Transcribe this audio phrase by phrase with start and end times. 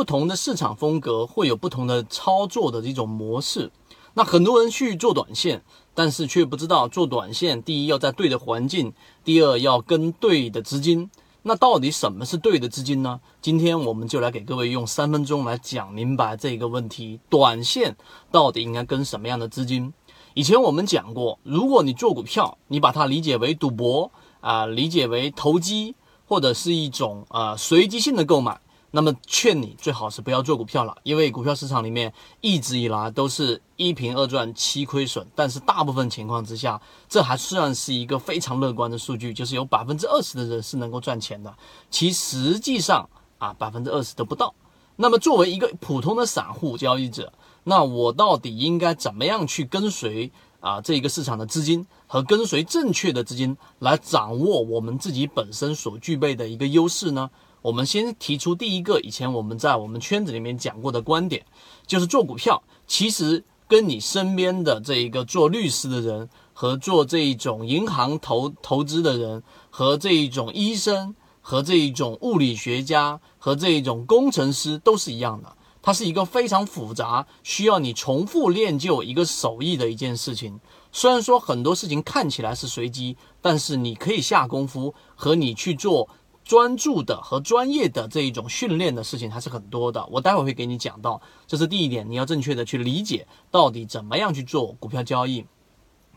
[0.00, 3.70] 不同的市场风格，会有不同的操作的这种模式。
[4.14, 5.62] 那很多人去做短线，
[5.92, 11.10] 但是却不知道做短线，第一要在对的环境，第二要跟对的资金。
[11.42, 13.20] 那到底什么是对的资金呢？
[13.42, 17.94] 今天我们就来给各位用三分钟来讲明白这个问题：短线
[18.32, 19.92] 到底应该跟什么样的资金？
[20.32, 24.10] 以前我们讲过，如果你做股票，你把它理解为赌博
[24.40, 25.94] 啊，理解为投机，
[26.26, 28.58] 或者是一种啊随机性的购买。
[28.92, 41.54] 那么劝你最好是不要做股票了，因为股票市场里面一直以来都是一平二赚七亏损，但是大部分情况之下，这还算是一个非常乐观的数据，就是有百分之二十的人是能够赚钱的，
[41.90, 44.54] 其实际上啊百分之二十都不到。
[44.96, 47.32] 那么作为一个普通的散户交易者，
[47.64, 57.30] 那我到底应该怎么样去跟随啊这一个市场的资金和跟随正确的资金来掌握我们自己本身所具备的一个优势呢？
[57.62, 61.44] 我们先提出第一个，以前我们在我们圈子里面讲过的观点，
[61.86, 80.60] 就是做股票其实跟你身边的这一个做律师的人和做这一种银行投投资的人和这一种医生和这一种物理学家和这一种工程师都是一样的，它是一个非常复杂，需要你重复练就一个手艺的一件事情。
[80.92, 86.08] 虽然说很多事情看起来是随机，但是你可以下功夫和你去做。
[86.42, 95.46] 专注的和专业的这一种训练的事情还是很多的，我待会会给你讲到，这是第一点，你要正确的去理解到底怎么样去做股票交易。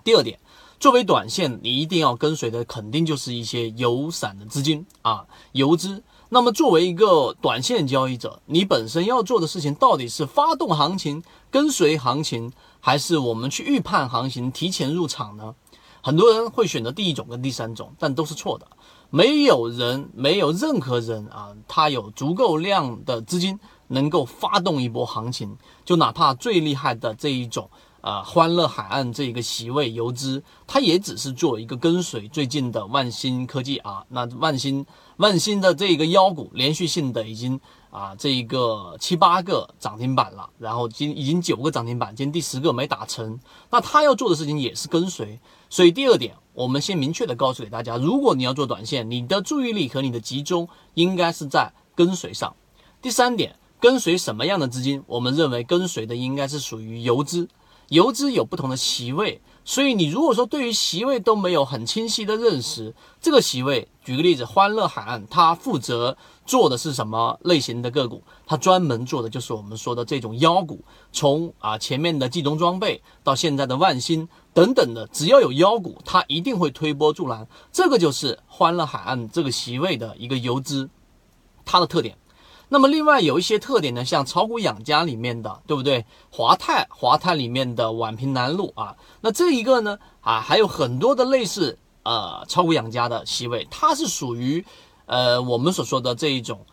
[0.04, 0.40] 第二点，
[0.80, 6.02] 作为短线，你一定要跟随的肯定就是一些有散的资金啊，游资。
[6.34, 15.54] 那么作为一个短线交易者，你本身要做的事情到底是发动行情、跟随行情，还是我们去预判行情、提前入场呢？
[16.02, 18.66] 很多人会选择第一种跟第三种，但都是错的。
[19.12, 23.60] 没有人，没有任何人啊，他有足够量的资金
[23.90, 25.56] 能够发动一波行情。
[25.86, 27.70] 就哪怕最厉害的这一种
[28.04, 34.04] 啊，欢乐海岸这一个席位游资，它也只是做一个跟随最近的万兴科技啊。
[34.10, 37.58] 那万兴万兴的这一个妖股，连续性的已经
[37.90, 43.40] 啊，这一个七八个涨停板了，然后今已经九个涨停板，今天第十个没打成。
[43.72, 45.40] 那他要做的事情也是跟随。
[45.70, 46.36] 所以第二点。
[46.56, 52.56] 我们先明确的告诉给大家，如果你要做短线，你的注意力和你的集中应该是在跟随上。
[53.02, 55.02] 第三点，跟随什么样的资金？
[55.08, 57.50] 我们认为跟随的应该是属于游资，
[57.90, 59.42] 游资有不同的席位。
[59.66, 68.22] 所以你如果说对于席位都没有很清晰的认识，这个席位，举个例子，欢乐海岸，它负责做的是什么类型的个股？
[68.46, 70.84] 它专门做的就是我们说的这种妖股，
[71.14, 77.48] 从啊前面的冀东装备到现在的万兴等等的，只要有妖股，它一定会推波助澜。
[77.72, 80.90] 这个就是欢乐海岸这个席位的一个游资，
[81.64, 82.18] 它的特点。
[82.74, 86.04] 那么另外有一些特点呢，像炒股养家里面的，对不对？
[86.32, 94.66] 华泰，华泰里面的宛平南路啊，那这一个呢，啊，还有很多的类似呃炒股养家的席位，它是属于
[95.06, 96.66] 呃我们所说的这一种。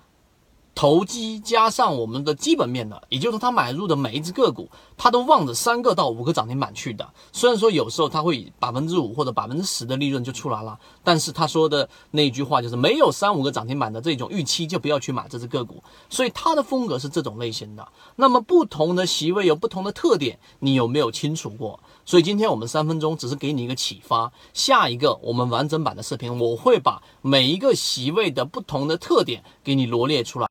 [0.74, 7.06] 投机加上我们的基本面的，也就是说他买入的每一只个股，他都望着三个到五个涨停板去的。
[7.32, 15.82] 虽然说有时候他会百分之五或者百分之十的利润就出来了，但是他说的那句话就是没有三五个涨停板的这种预期就不要去买这只个股。
[16.08, 17.86] 所以他的风格是这种类型的。
[18.16, 21.78] 那么不同的席位有不同的特点，你有没有清楚过？
[22.06, 24.32] 所以今天我们三分钟只是给你一个启发。
[24.54, 30.38] 下一个我们完整版的视频，我会把每一个席位的不同的特点给你罗列出来。